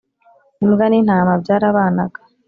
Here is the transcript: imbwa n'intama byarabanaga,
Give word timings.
imbwa 0.63 0.85
n'intama 0.87 1.33
byarabanaga, 1.41 2.19